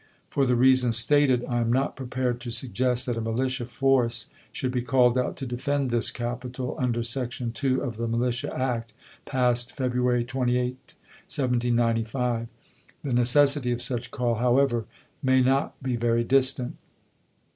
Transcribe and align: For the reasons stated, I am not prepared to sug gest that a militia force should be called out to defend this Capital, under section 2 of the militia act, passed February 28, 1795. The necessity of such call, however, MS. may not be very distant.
For 0.31 0.47
the 0.47 0.55
reasons 0.55 0.97
stated, 0.97 1.45
I 1.47 1.61
am 1.61 1.71
not 1.71 1.95
prepared 1.95 2.41
to 2.41 2.49
sug 2.49 2.73
gest 2.73 3.05
that 3.05 3.17
a 3.17 3.21
militia 3.21 3.67
force 3.67 4.31
should 4.51 4.71
be 4.71 4.81
called 4.81 5.15
out 5.15 5.35
to 5.37 5.45
defend 5.45 5.91
this 5.91 6.09
Capital, 6.09 6.75
under 6.79 7.03
section 7.03 7.51
2 7.51 7.81
of 7.83 7.97
the 7.97 8.07
militia 8.07 8.51
act, 8.51 8.93
passed 9.25 9.73
February 9.75 10.23
28, 10.23 10.57
1795. 11.27 12.47
The 13.03 13.13
necessity 13.13 13.71
of 13.71 13.79
such 13.83 14.09
call, 14.09 14.33
however, 14.41 14.85
MS. 15.21 15.21
may 15.21 15.41
not 15.43 15.83
be 15.83 15.95
very 15.97 16.23
distant. 16.23 16.77